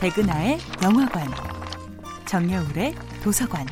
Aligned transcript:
백은하의 0.00 0.58
영화관, 0.82 1.28
정여울의 2.24 2.94
도서관. 3.22 3.66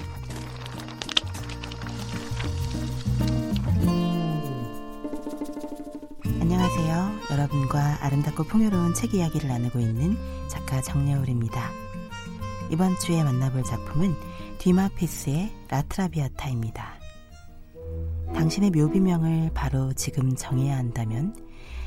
안녕하세요. 6.39 7.21
여러분과 7.31 8.05
아름답고 8.05 8.45
풍요로운 8.45 8.93
책 8.93 9.15
이야기를 9.15 9.49
나누고 9.49 9.79
있는 9.81 10.19
작가 10.49 10.83
정여울입니다. 10.83 11.71
이번 12.71 12.95
주에 12.99 13.25
만나볼 13.25 13.65
작품은 13.65 14.15
뒤마피스의 14.59 15.51
라트라비아타입니다. 15.71 16.93
당신의 18.35 18.73
묘비명을 18.73 19.53
바로 19.55 19.95
지금 19.95 20.37
정해야 20.37 20.77
한다면 20.77 21.35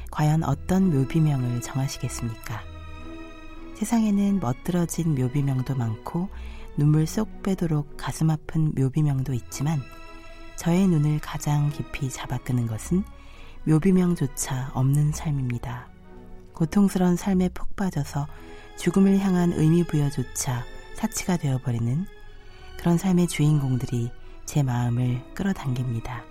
과연 0.09 0.43
어떤 0.43 0.89
묘비명을 0.89 1.61
정하시겠습니까? 1.61 2.80
세상에는 3.81 4.39
멋들어진 4.41 5.15
묘비명도 5.15 5.73
많고 5.73 6.29
눈물 6.77 7.07
쏙 7.07 7.41
빼도록 7.41 7.97
가슴 7.97 8.29
아픈 8.29 8.75
묘비명도 8.75 9.33
있지만 9.33 9.81
저의 10.55 10.87
눈을 10.87 11.17
가장 11.19 11.71
깊이 11.71 12.07
잡아끄는 12.11 12.67
것은 12.67 13.03
묘비명조차 13.63 14.69
없는 14.75 15.13
삶입니다. 15.13 15.87
고통스러운 16.53 17.15
삶에 17.15 17.49
푹 17.49 17.75
빠져서 17.75 18.27
죽음을 18.77 19.17
향한 19.17 19.51
의미부여조차 19.51 20.63
사치가 20.93 21.37
되어버리는 21.37 22.05
그런 22.77 22.99
삶의 22.99 23.29
주인공들이 23.29 24.11
제 24.45 24.61
마음을 24.61 25.23
끌어당깁니다. 25.33 26.30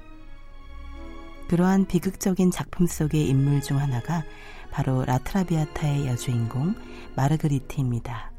그러한 1.51 1.87
비극적인 1.87 2.53
작품 2.53 2.87
속의 2.87 3.27
인물 3.29 3.61
중 3.61 3.81
하나가 3.81 4.23
바로 4.71 5.05
라트라비아타의 5.05 6.07
여주인공 6.07 6.77
마르그리트입니다. 7.17 8.31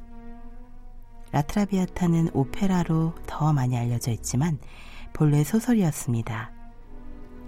라트라비아타는 1.33 2.29
오페라로 2.31 3.13
더 3.27 3.51
많이 3.51 3.77
알려져 3.77 4.11
있지만 4.11 4.59
본래 5.11 5.43
소설이었습니다. 5.43 6.53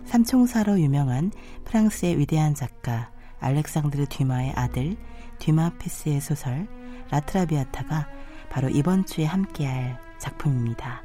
삼총사로 0.03 0.81
유명한 0.81 1.31
프랑스의 1.63 2.19
위대한 2.19 2.53
작가 2.55 3.09
알렉상드르 3.39 4.07
듀마의 4.09 4.51
아들 4.57 4.97
듀마 5.39 5.69
피스의 5.77 6.19
소설 6.19 6.67
라트라비아타가 7.09 8.09
바로 8.49 8.67
이번 8.67 9.05
주에 9.05 9.23
함께할 9.23 9.97
작품입니다. 10.19 11.03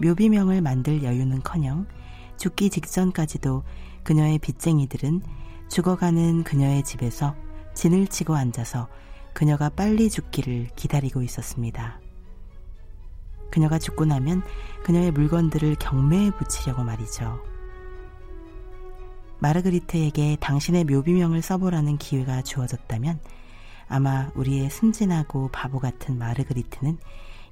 묘비명을 0.00 0.60
만들 0.60 1.02
여유는커녕 1.02 1.88
죽기 2.42 2.70
직전까지도 2.70 3.62
그녀의 4.02 4.40
빚쟁이들은 4.40 5.22
죽어가는 5.68 6.42
그녀의 6.42 6.82
집에서 6.82 7.36
진을 7.72 8.08
치고 8.08 8.34
앉아서 8.34 8.88
그녀가 9.32 9.68
빨리 9.68 10.10
죽기를 10.10 10.70
기다리고 10.74 11.22
있었습니다. 11.22 12.00
그녀가 13.52 13.78
죽고 13.78 14.06
나면 14.06 14.42
그녀의 14.82 15.12
물건들을 15.12 15.76
경매에 15.76 16.32
붙이려고 16.32 16.82
말이죠. 16.82 17.40
마르그리트에게 19.38 20.38
당신의 20.40 20.82
묘비명을 20.86 21.42
써보라는 21.42 21.96
기회가 21.98 22.42
주어졌다면 22.42 23.20
아마 23.86 24.32
우리의 24.34 24.68
순진하고 24.68 25.50
바보 25.52 25.78
같은 25.78 26.18
마르그리트는 26.18 26.98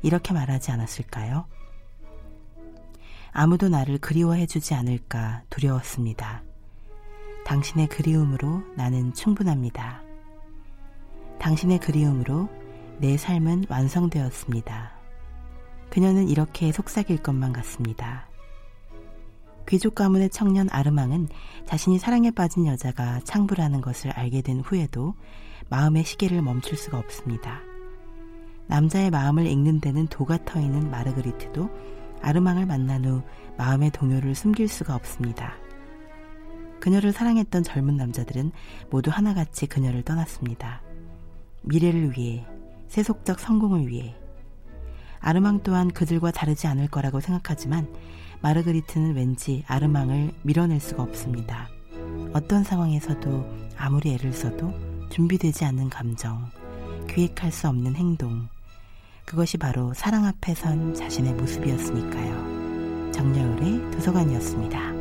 이렇게 0.02 0.34
말하지 0.34 0.72
않았을까요? 0.72 1.46
아무도 3.32 3.68
나를 3.68 3.98
그리워해주지 3.98 4.74
않을까 4.74 5.42
두려웠습니다. 5.50 6.42
당신의 7.44 7.88
그리움으로 7.88 8.62
나는 8.76 9.12
충분합니다. 9.14 10.02
당신의 11.38 11.80
그리움으로 11.80 12.48
내 12.98 13.16
삶은 13.16 13.64
완성되었습니다. 13.68 14.92
그녀는 15.88 16.28
이렇게 16.28 16.70
속삭일 16.70 17.22
것만 17.22 17.52
같습니다. 17.52 18.28
귀족 19.68 19.94
가문의 19.94 20.30
청년 20.30 20.68
아르망은 20.70 21.28
자신이 21.66 21.98
사랑에 21.98 22.30
빠진 22.30 22.66
여자가 22.66 23.20
창부라는 23.20 23.80
것을 23.80 24.10
알게 24.10 24.42
된 24.42 24.60
후에도 24.60 25.14
마음의 25.68 26.04
시계를 26.04 26.42
멈출 26.42 26.76
수가 26.76 26.98
없습니다. 26.98 27.60
남자의 28.66 29.10
마음을 29.10 29.46
읽는 29.46 29.80
데는 29.80 30.06
도가 30.08 30.44
터이는 30.44 30.90
마르그리트도 30.90 31.70
아르망을 32.22 32.66
만난 32.66 33.04
후 33.04 33.22
마음의 33.56 33.90
동요를 33.90 34.34
숨길 34.34 34.68
수가 34.68 34.94
없습니다. 34.94 35.54
그녀를 36.80 37.12
사랑했던 37.12 37.62
젊은 37.62 37.96
남자들은 37.96 38.52
모두 38.90 39.10
하나같이 39.10 39.66
그녀를 39.66 40.02
떠났습니다. 40.02 40.82
미래를 41.62 42.16
위해, 42.16 42.46
세속적 42.88 43.38
성공을 43.38 43.86
위해. 43.86 44.16
아르망 45.20 45.62
또한 45.62 45.90
그들과 45.90 46.30
다르지 46.30 46.66
않을 46.66 46.88
거라고 46.88 47.20
생각하지만 47.20 47.86
마르그리트는 48.40 49.14
왠지 49.14 49.62
아르망을 49.66 50.32
밀어낼 50.42 50.80
수가 50.80 51.02
없습니다. 51.02 51.68
어떤 52.32 52.64
상황에서도 52.64 53.46
아무리 53.76 54.14
애를 54.14 54.32
써도 54.32 54.72
준비되지 55.10 55.64
않는 55.66 55.90
감정, 55.90 56.48
기획할 57.08 57.52
수 57.52 57.68
없는 57.68 57.96
행동, 57.96 58.48
그것이 59.30 59.58
바로 59.58 59.94
사랑 59.94 60.24
앞에 60.24 60.56
선 60.56 60.92
자신의 60.92 61.34
모습이었으니까요. 61.34 63.12
정여울의 63.12 63.92
도서관이었습니다. 63.92 64.99